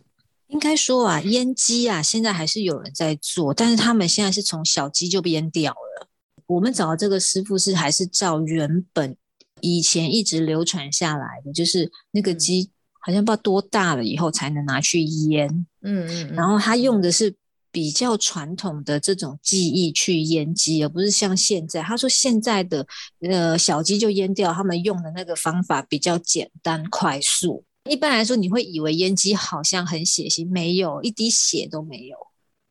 [0.48, 6.08] 应该说啊，腌鸡啊，现在还是有人在做，但是他们现在是从小鸡就腌掉了。
[6.46, 9.16] 我们找的这个师傅是还是照原本
[9.62, 12.68] 以前一直流传下来的，就是那个鸡
[13.00, 15.48] 好像不知道多大了以后才能拿去腌。
[15.80, 16.34] 嗯嗯。
[16.34, 17.34] 然后他用的是
[17.72, 22.86] 比较传统的这种技艺去腌鸡，而不是像现在他说现在的
[23.20, 27.64] 呃小鸡就腌掉，他们用的那个方法比较简单快速。
[27.88, 32.16] 一般来说，你会以为腌鸡好像很血腥，没有一滴血都没有。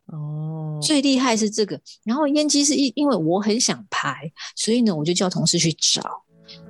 [0.06, 1.80] 哦，最厉害是这个。
[2.04, 6.02] 然后腌鸡是因因为我很想拍，所以呢，我就叫同事去找。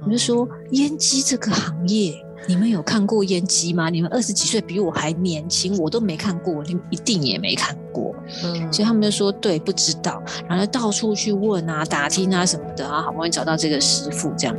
[0.06, 2.14] 我就说，烟机这个行业，
[2.48, 3.90] 你们有看过烟机吗？
[3.90, 8.16] 你们二十几岁，比我还年轻，我都没看过，你一定也没看过。
[8.44, 10.22] 嗯，所以他们就说，对，不知道。
[10.48, 14.56] 然后到处去问啊、打听啊什么的啊，好不容易找到这个师傅，这样。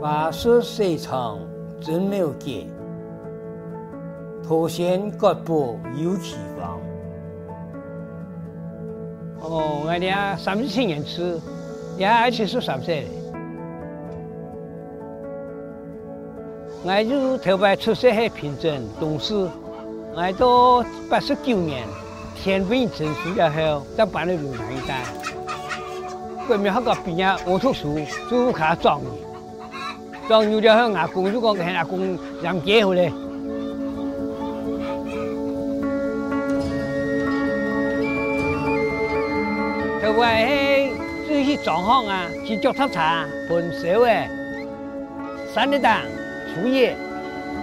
[0.00, 1.38] 八十岁长
[1.80, 2.68] 真没有见，
[4.46, 6.80] 头先各部有奇方。
[9.40, 11.04] 哦，我俩三十七年
[11.98, 13.08] 次，也七十三岁了。
[16.84, 19.34] 我就头摆出生喺平镇东市，
[20.14, 21.84] 我到八十九年
[22.36, 25.02] 天分成熟了后，才搬到龙潭一带。
[26.46, 27.98] 过面那个毕业我读书，
[28.30, 29.00] 就开始装。
[30.28, 33.12] 装牛了后，阿公就讲给阿公养鸡回来。
[40.00, 40.67] 头外嘿，
[41.48, 43.00] 这些状况啊，去脚踏车、
[43.48, 44.28] 盆烧诶，
[45.54, 45.98] 三日当
[46.52, 46.90] 初一，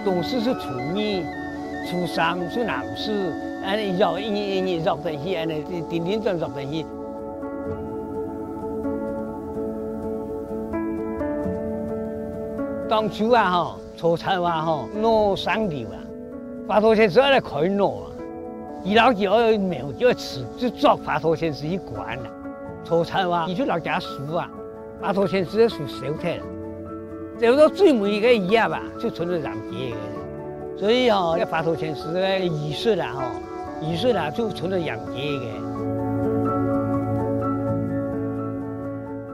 [0.04, 3.32] 冬四是初二，初三是南市，
[3.64, 6.84] 安尼绕一年一年绕在去，安尼点点转绕在去。
[12.90, 16.02] 当初啊，哈，出差啊，哈，拿上吊啊，
[16.68, 18.10] 发多钱之后来开拿啊，
[18.84, 22.32] 二老就要苗就吃，就做发头先是一贯了。
[22.86, 24.50] 初菜话，你去老家树啊，
[25.02, 26.40] 八头先是树烧铁，
[27.42, 29.98] 就到最尾个一样吧，就存着染结的。
[30.78, 33.42] 所以哦，要发头先是个仪式啦，哦，
[33.82, 35.46] 仪式啦就存着养结的。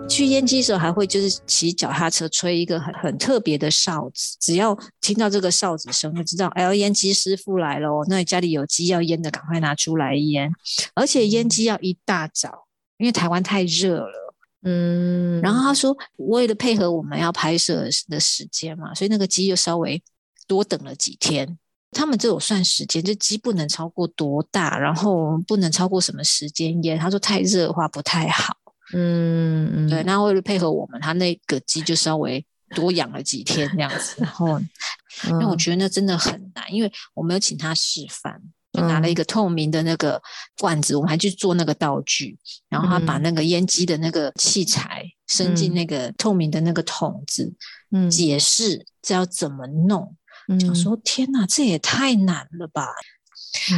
[0.07, 8.05] 去烟机的时候，还会就是骑脚踏车吹一个很很特别的哨子，只要听到这个哨子声，就知道哎，烟机师傅来了哦。
[8.09, 10.51] 那家里有鸡要腌的，赶快拿出来腌。
[10.95, 12.60] 而且腌鸡要一大早，
[13.01, 14.35] 因为台湾太热了。
[14.63, 20.01] 嗯，然后他说，为了配合我们要拍摄的时间嘛，所以那个鸡就稍微
[20.47, 21.57] 多等了几天。
[21.91, 26.97] 他们这有算时间，这鸡不能超过多大，然后不能超过什么时间腌。
[26.97, 28.55] 他说太热的话不太好。
[28.93, 34.17] 嗯嗯，对，那为了配合我们，他那个鸡就稍微多养了几天这样子。
[34.23, 34.59] 然后，
[35.27, 38.39] 因为我觉得那真的很难，因为我没有请他示范，
[38.71, 40.21] 就拿了一个透明的那个
[40.59, 42.37] 罐子，我们还去做那个道具，
[42.69, 47.53] 然后他把那个烟机的那个器材伸进那个透明的那个桶子，
[47.91, 50.15] 嗯，解释这要怎么弄。
[50.59, 52.87] 想说天哪，这也太难了吧！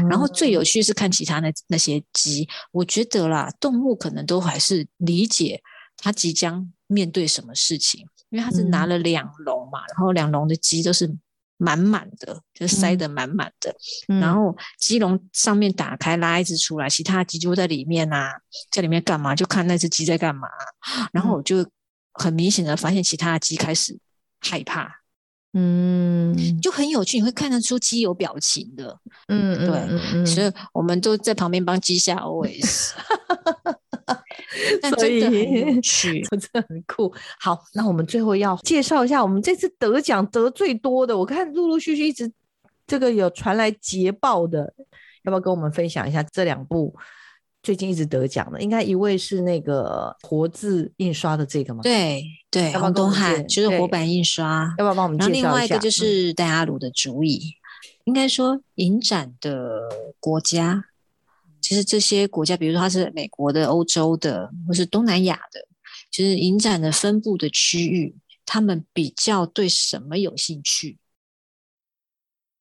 [0.09, 0.63] 然后最有。
[0.63, 5.61] 趣是看其他那那些鸡，我觉得啦，动物可能都还是理解
[5.97, 11.07] 它即将面对什么事情，因为它是拿了两笼嘛，然后两笼的鸡都是
[11.63, 13.73] 满满的，就塞得满满的，
[14.19, 18.33] 然后鸡笼上面打开拉一只出来，其他鸡就在里面啊，
[18.69, 19.33] 在里面干嘛？
[19.33, 20.47] 就看那只鸡在干嘛，
[21.13, 21.65] 然后我就
[22.13, 23.97] 很明显的发现其他的鸡开始
[24.41, 24.99] 害怕。
[25.55, 28.99] 嗯，就很有趣，你会看得出鸡有表情的。
[29.27, 32.91] 嗯，对，所以我们都在旁边帮鸡下 OS。
[34.81, 37.13] 但真的很有趣， 真的很酷。
[37.39, 42.31] 好，那我们最后要介绍一下我们这次得奖得最多的，我看陆陆续续一直
[42.87, 44.73] 这个有传来捷报的，
[45.23, 46.95] 要不要跟我们分享一下这两部？
[47.61, 51.79] 最近一直得奖的，应该一位是那个活字印刷的这个吗？
[51.81, 55.41] 对对，黄东汉就是活版印刷，要不要帮我们介绍一下？
[55.43, 57.53] 然后另外一个就是戴阿鲁的主意，
[58.03, 59.79] 应该说影展的
[60.19, 60.83] 国家，
[61.63, 65.65] 其实这些国家，比如说它是美国的、欧洲的，或是东南亚的，
[66.11, 70.99] 就是影展的分布的区域，他们比较对什么有兴趣？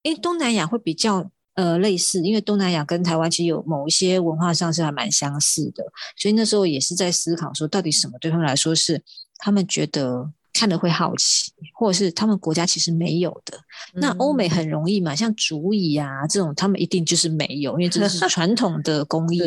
[0.02, 1.30] 因为东南亚会比较。
[1.54, 5.84] 呃，类似，因为东南亚跟台湾其实有某一些文化上是还蛮相似的，
[6.16, 9.02] 所以那时候也是在思考说，到底什么对他们来说是
[9.36, 13.58] 他们觉得看了会好奇，或者是他们国家其实没有的。
[13.94, 19.40] 那欧美很容易嘛，像竹椅啊这种，他们一定就是没有，因为这是 传统的工艺，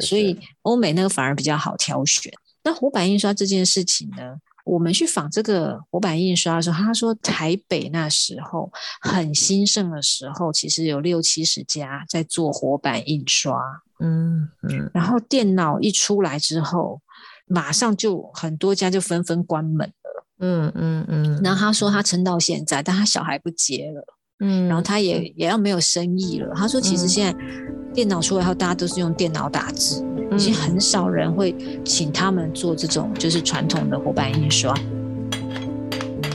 [0.00, 2.32] 所以欧美那个反而比较好挑选。
[2.64, 4.36] 那活版印刷这件事情呢？
[4.64, 8.68] 我们去仿这个活版印刷的时候，他说台北那时候
[9.00, 13.56] 很兴盛的时候，其实有六七十家在做活版印刷，
[14.00, 17.00] 嗯嗯，然后电脑一出来之后，
[17.46, 19.95] 马上就很多家就纷纷关门了，
[20.38, 21.40] 嗯嗯嗯。
[21.42, 24.04] 然后他说他撑到现在，但他小孩不接了，
[24.40, 26.54] 嗯，然后他也也要没有生意了。
[26.54, 27.38] 他说其实现在
[27.94, 30.04] 电脑出来后，大家都是用电脑打字。
[30.32, 34.74] 已经很少人会请他们做这种就是传统的活版印刷。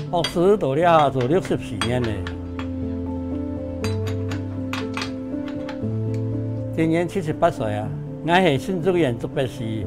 [0.10, 2.08] 学师做了做六十四年了，
[6.76, 7.88] 今年七十八岁啊，
[8.26, 9.86] 我是新竹县竹北市。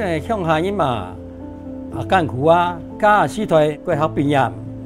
[0.00, 1.14] 因为乡下人嘛，
[1.94, 4.40] 啊艰苦啊，加四岁过学毕业。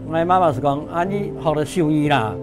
[0.09, 2.35] 我妈妈是讲，啊，你学了手艺啦，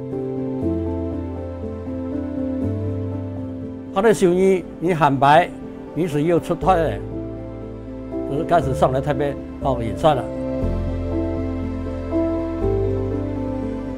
[3.93, 5.49] 学了手艺，你汉白，
[5.93, 6.97] 你是又出头的，
[8.31, 10.23] 就是开始上来特别学印刷了。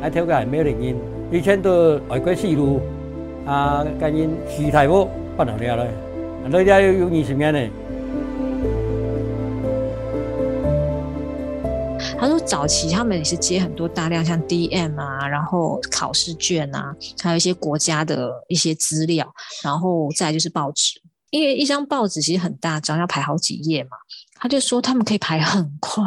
[0.02, 0.96] 爱跳个没有原因，
[1.30, 2.82] 以前都外国西路，
[3.46, 5.08] 啊，跟人西太婆
[5.38, 5.92] 不能聊了嘞，
[6.52, 7.70] 人家有有二十年嘞。
[12.24, 19.30] 他说：“早期他们也是接很多大量像 DM 啊，然后考试卷啊，还有一些国家的一些资料，
[19.62, 23.98] 然后再就是报纸，因为一张报纸其实很大张，要排好几页嘛。
[24.36, 26.02] 他就说他们可以排很快，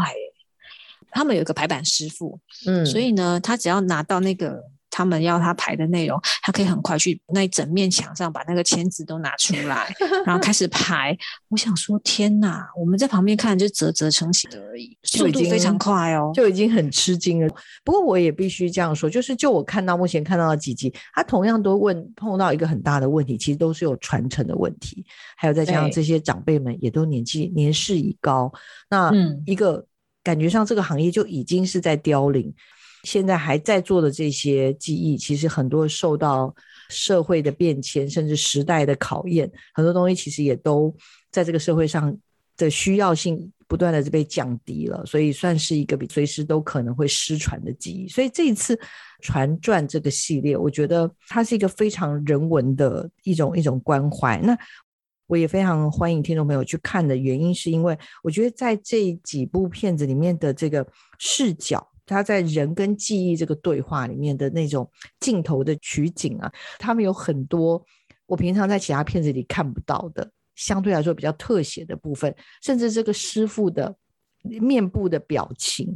[1.11, 4.63] 他们有一个排版师傅，嗯，所以呢，他只要拿到那个。”
[4.97, 9.95] 他们要他排的内容，他可以很快去那一整面墙上把那个签字都拿出来，
[10.25, 11.15] 然后开始排。
[11.51, 12.67] 我想说，天哪！
[12.75, 17.55] 我们在旁边看就啧啧称奇的而已， 速度非常快哦，就已经很吃惊了。
[17.85, 25.05] 不过我也必须这样说，就是就我看到目前看到的几集，他同样都问碰到一个很大的问题，其实都是有传承的问题，
[25.37, 28.51] 还有再加上这些长辈们也都年纪年事已高，
[28.89, 29.13] 那
[29.45, 29.85] 一个。
[30.25, 32.53] 感觉上这个行业就已经是在凋零。
[33.07, 36.53] 现在还在做的这些技艺，其实很多受到
[36.91, 40.93] 社会的变迁，甚至时代的考验，很多东西其实也都
[41.31, 42.15] 在这个社会上
[42.57, 48.09] 的需要性不断的被降低了，所以算是一个比随时都可能会失传的技艺。
[48.09, 48.79] 所以这一次
[49.23, 54.41] 传传这个系列，我觉得它是一个非常人文的一种一种关怀。
[54.41, 54.59] 那
[55.29, 60.85] 我也非常欢迎听众朋友去看的原因，是因为我觉得在这几部片子里面的这个
[61.19, 61.89] 视角。
[62.07, 64.89] 他在人跟记忆这个对话里面的那种
[65.21, 67.85] 镜头的取景啊，他们有很多
[68.27, 73.95] 我平常在其他片子里看不到的，相对来说比较特写的部分，甚至这个师傅的
[74.43, 75.95] 面部的表情，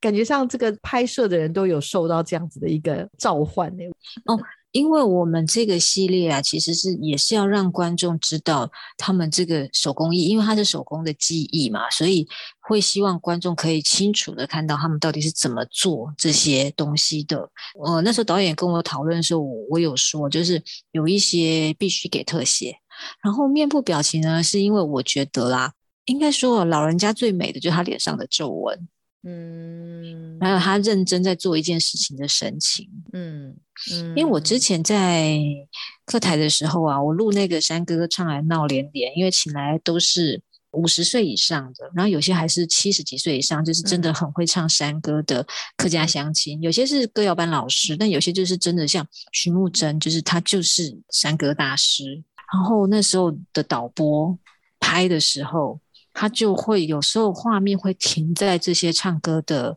[0.00, 3.82] 感觉上这个拍摄的人都有受到这样子的一个召唤呢。
[4.26, 4.38] 哦。
[4.76, 12.28] 因为我们这个系列啊，其实是也是要让观众知道他们这个手工艺，因为它是手工的技艺嘛，所以
[12.60, 17.48] 会希望观众可以清楚的看到他们到底是怎么做这些东西的。
[17.82, 20.62] 呃，那时候导演跟我讨论的时候，我有说，就是
[20.92, 22.76] 有一些必须给特写，
[23.22, 25.72] 然后面部表情呢，是因为我觉得啦，
[26.04, 28.86] 应该说老人家最美的就是他脸上的皱纹。
[29.24, 33.56] 嗯，还有他认真在做一件事情的神情，嗯
[33.92, 35.36] 嗯，因为我之前在
[36.04, 40.40] 课台的时候啊，我录那个山歌唱来闹连连，因为请来都是
[40.70, 45.44] 五十岁以上的，然后有些还是七十几岁以上，就是真的很会唱山歌的
[45.76, 52.22] 客家乡亲，有些是歌谣班老师，但有些就是真的像徐木真，就是他就是山歌大师。
[52.54, 54.38] 然后那时候的导播
[54.78, 55.80] 拍的时候。
[56.18, 59.76] 他就会有时候画面会停在这些唱歌的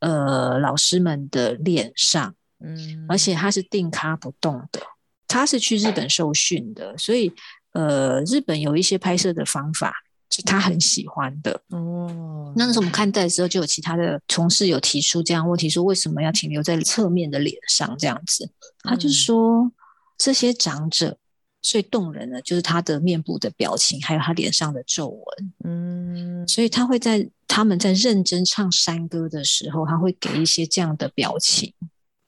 [0.00, 4.80] 呃老师们的脸上，嗯，而且他是定咖不动的，
[5.28, 7.32] 他是去日本受训的，所以
[7.70, 9.94] 呃日本有一些拍摄的方法
[10.28, 12.52] 是他很喜欢的哦。
[12.56, 18.50] 那时候我们看待的时候，就有其他的同事有提出这样问题，说为什么要停留在侧面的脸上这样子？
[18.82, 19.70] 他就说
[20.18, 21.16] 这些长者。
[21.62, 25.52] 最动人的就是他的面部的表情，还有他脸上的皱纹。
[25.64, 31.72] 嗯，所以他会在他们在认真唱山歌的时候，他会给一些这样的表情。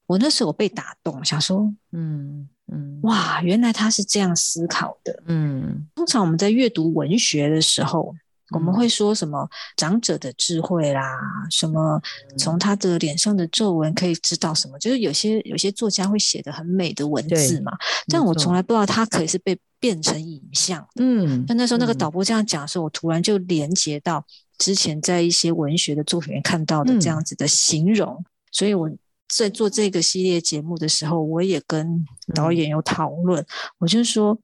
[0.07, 5.23] 我那时候被打动，想说，嗯嗯，哇，原来他是这样思考的。
[5.27, 8.15] 嗯，通常我们在阅读文学的时候。
[8.51, 11.03] 我们会说什么长者的智慧啦，
[11.51, 12.01] 什么
[12.39, 14.79] 从他的脸上的皱纹可以知道什么？
[14.79, 17.73] 就是有些有些作家会写的很美的文字嘛，
[18.09, 20.87] 但我从来不知道他可以是被变成影像。
[20.99, 24.25] 嗯，但那时候那个导播这样讲的时候，我突然就连接到
[24.57, 28.91] 之前在一些文学的作品面看到的这样子的形容，所以我
[29.29, 33.45] 在做这个系列节目的时候，我也跟导演有讨论，
[33.79, 34.39] 我就说。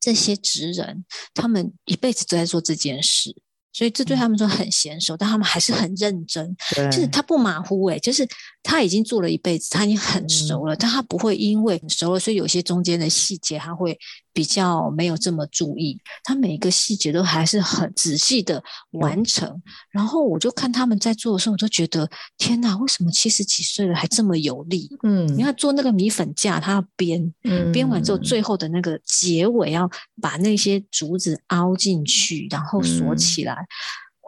[0.00, 3.34] 这些职人，他们一辈子都在做这件事，
[3.72, 6.56] 所以这对他们说很娴熟，但他们还是很认真，
[6.90, 8.26] 就是他不马虎诶，就是
[8.62, 13.98] 他已经做了一辈子，他已经很熟了，但他不会因为熟了，所以有些中间的细节他会。
[14.38, 18.62] 比较没有这么注意，他每一个细节都还是很仔细的
[18.92, 19.60] 完成。
[19.90, 24.88] 然后我就看他们在做的时候，我就觉得天哪，为什么七十几岁了还这么有力？
[25.02, 27.34] 嗯，你看做那个米粉架，他要编，
[27.72, 29.90] 编完之后最后的那个结尾要
[30.22, 33.66] 把那些竹子凹进去，然后锁起来。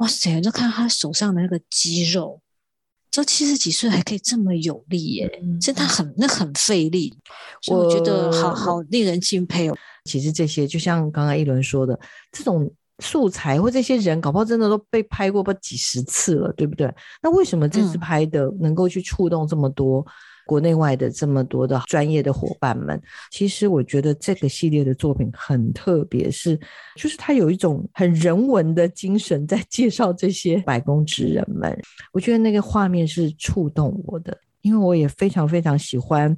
[0.01, 0.41] 哇塞！
[0.41, 2.41] 就看他手上的那个肌肉，
[3.13, 5.31] 这七十几岁还可以这么有力耶！
[5.61, 7.15] 真的很那很费力，
[7.69, 9.77] 我觉得好好令人敬佩哦。
[10.11, 11.99] 其实这些就像刚刚一轮说的，
[12.33, 16.93] 这种素材或这些人，搞不好真的都被拍过不几十次了，对不对？
[17.23, 20.05] 那为什么这次拍的能够去触动这么多
[20.45, 23.01] 国内外的这么多的专业的伙伴们？
[23.31, 26.59] 其实我觉得这个系列的作品很特别，是
[26.97, 31.81] 就是它有一种很人文的精神在介绍这些百工职人们。
[32.13, 36.37] 我觉得那个画面是触动我的，因为我也非常非常喜欢。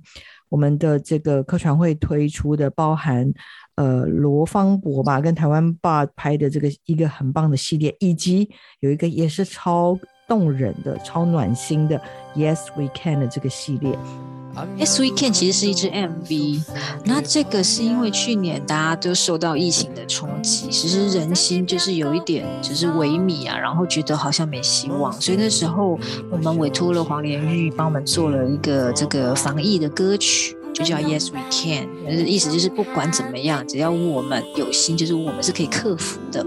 [0.48, 3.26] 我们的这个科传会推出的，包含
[3.76, 8.48] 呃罗芳博吧跟台湾爸拍的这个一个很棒的系列，以及
[8.80, 9.98] 有一个也是超
[10.28, 12.00] 动人的、超暖心的
[12.36, 13.98] Yes We Can 的这个系列。
[14.76, 16.62] Yes We Can 其实是一支 MV，
[17.06, 25.98] 那这个是因为去年大家都受到疫情的冲击，其实人心就是有一点就是萎靡啊，然后觉得好像没希望，所以那时候
[26.30, 31.88] 我们委托了黄连玉帮我们做了一个这个防疫的歌曲，就叫 Yes We Can，
[32.26, 36.46] 意思就是不管怎么样，只要我们有心，就是我们是可以克服的。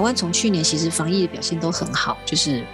[0.00, 2.64] 台湾从去年其实防疫的表现都很好，就是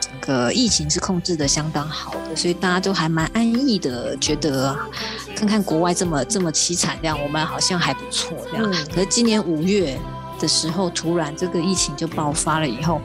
[0.00, 4.78] 整个疫情是控制的相当好的，所以大家都还蛮安逸的，觉得
[5.34, 8.72] 看看国外这么这么凄惨，这样我们好像还不错这样。
[8.94, 9.98] 可是今年五月
[10.38, 13.00] 的时候，突然这个疫情就爆发了以后，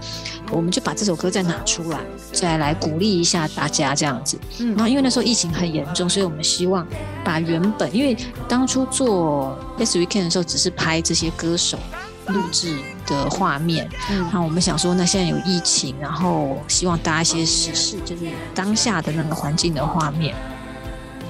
[0.51, 1.99] 我们就把这首歌再拿出来，
[2.31, 4.37] 再来鼓励一下大家这样子。
[4.59, 6.87] 嗯然后因为那时候疫情很严重，所以我们希望
[7.23, 8.15] 把原本因为
[8.47, 11.79] 当初做 Yes Weekend 的时候，只是拍这些歌手。
[12.27, 18.23] 录制的画面，然后我们想说，那现在有疫情，然后希望搭一些时事，就是
[18.53, 20.35] 当下的那个环境的画面，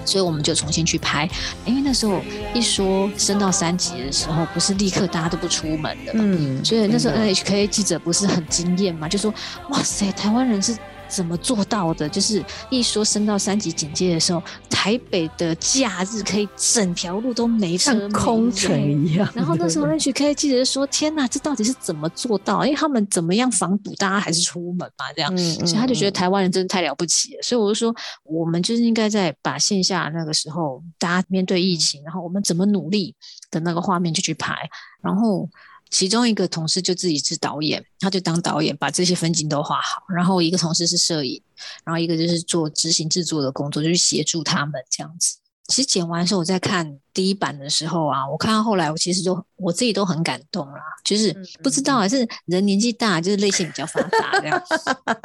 [0.06, 1.30] 所以我们就重新去拍。
[1.66, 2.22] 因为那时候
[2.54, 9.34] 一说升到三级的时候，不是立刻大家都不出门的嘛，嗯，所以那时候 NHK 记者不是很惊艳嘛，就说
[9.70, 10.76] 哇塞，台湾人是。
[11.08, 12.08] 怎么做到的？
[12.10, 19.30] 就是一说升到三级警戒的时候，台北的假日可以整条路都没车，像空城一样。
[19.34, 22.66] 然后那时候 NHK 记者说：“天哪，这到底是怎么做到？
[22.66, 25.12] 因为他们怎么样防堵大家还是出门嘛？
[25.16, 27.42] 这样，所以他就觉得台湾人真的太了不起了。
[27.42, 33.16] 所以我就说，我们就是应该在把线下那个时候大家面对疫情，然后我们怎么努力
[33.52, 34.54] 的那个画面就去拍，
[35.02, 35.50] 然后。”
[35.94, 40.02] 其中一个同事就自己是导演，他就当导演，把这些分镜都画好。
[40.10, 41.40] 然后一个同事是摄影，
[41.86, 45.38] 然后一个就是做执行制作的工作，就是协助他们这样子。
[45.68, 50.82] 其实剪完的时候，我在看第一版的时候啊，我看到后来，我其实就我自己都很感动啦。
[51.06, 54.62] 就是不知道还是人年纪大，就是泪腺比较发达这样。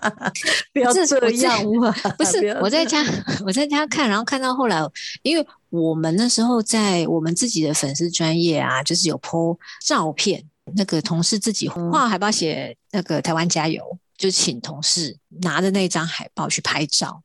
[0.72, 1.90] 不要这样嘛！
[2.18, 3.02] 不 是我在家，
[3.44, 4.80] 我在家看，然后看到后来，
[5.22, 10.44] 因为我们那时候在我们自己的粉丝专业啊，就是有 po 照片。
[10.76, 17.22] 那个同事自己画海报，写那个台湾加油，就请同事拿着那张海报去拍照。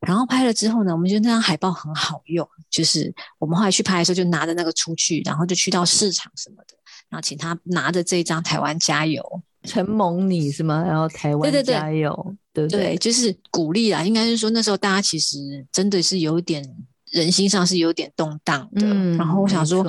[0.00, 6.76] 然后拍了之后呢，我们觉得那张海报很好用，就是我们后来去拍的时候，就拿着那个出去，然后就去到市场什么的，
[7.08, 9.22] 然后请他拿着这张台湾加油，
[9.64, 10.84] 承蒙你是吗？
[10.86, 14.04] 然后台湾加油，对对，就是鼓励啦。
[14.04, 16.64] 应该是说那时候大家其实真的是有点
[17.14, 18.86] 人心上是有点动荡的。
[19.16, 19.86] 然后我想说。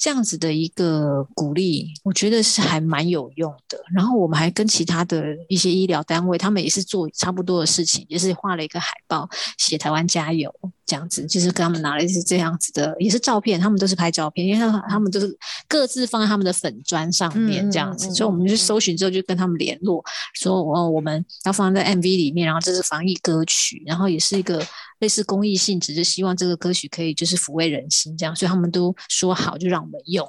[0.00, 3.76] 这样子的一个鼓励，我觉得是还蛮有用的。
[3.92, 10.54] 然后我们还跟其他的一些医疗单位，他们也是做差不多的事情，也是画了一个海报，写台湾加油
[10.86, 20.00] 这样子，就是跟他们拿了一些这样子的，也是照片，他们都是拍照片，因为他他们都是各自放在他们的粉砖上面这样子，所以我们就搜寻之后就跟他们联络，
[20.34, 24.64] 说哦我们要放在 MV 里面，然后这是防疫歌曲，然后也是一个。
[25.00, 30.28] 类似公益性质，就希望这个歌曲可以就是抚慰人心，这样，所以他们都说好，就让我们用。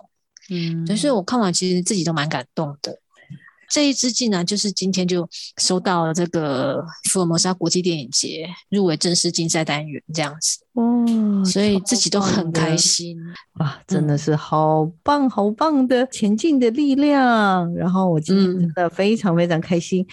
[0.52, 2.98] 嗯，所以我看完其实自己都蛮感动的。
[3.72, 13.16] 这一支竟然就是今天就收到了这个福尔摩沙国际电影节入围正式竞赛单元这样子哦，所以自己都很开心
[13.60, 17.72] 啊，真的是好棒好棒的前进的力量。
[17.76, 20.04] 然后我今天真的非常非常开心，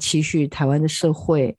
[0.00, 1.54] 期许台湾的社会。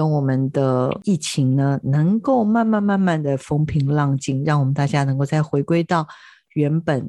[0.00, 6.08] 跟我们的疫情呢，能够慢慢慢慢的风平浪静，让我们大家能够再回归到
[6.54, 7.06] 原本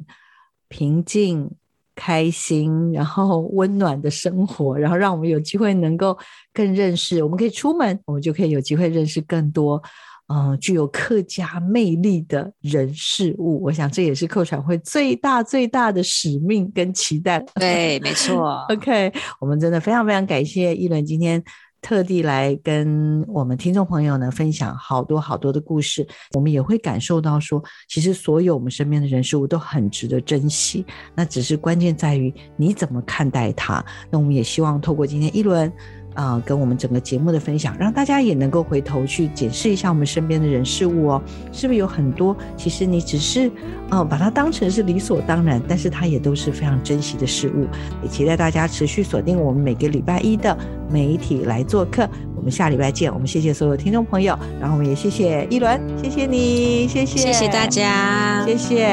[0.68, 1.50] 平静、
[1.96, 6.18] 开心，然后 温暖的生活，然后让我们有机会能够
[6.52, 9.82] 更认识，我们可以出门，我们就可以有机会认识更多，
[10.28, 13.62] 嗯，具有客家魅力的人事物。
[13.62, 17.42] 我想这也是客船会最大最大的使命跟期待。
[17.54, 18.62] 对，没错。
[18.68, 21.42] OK，我们真的非常非常感谢一轮今天。
[21.82, 30.86] 特地来跟我们听众朋友呢分享好多好多的故事，我们也会感受到说，其实所有我们身边的人事物都很值得珍惜。
[31.14, 33.84] 那只是关键在于你怎么看待它。
[34.10, 35.70] 那我们也希望透过今天一轮。
[36.14, 43.50] 啊，跟我们整个节目的分享，让大家也能够回头去检视一下我们身边的人事物哦，是不是有很多其实你只是
[43.90, 47.66] 呃把它当成是理所当然，但是它也都是非常珍惜的事物。
[48.02, 50.56] 也期待大家持续锁定我们每个礼拜一的
[50.90, 52.08] 媒体来做客。
[52.36, 53.12] 我们下礼拜见。
[53.12, 58.86] 我们谢谢所有听众朋友，然后我们也谢谢一轮，谢谢你，谢谢，谢谢大家，谢谢，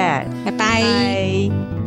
[0.45, 1.78] 拜拜。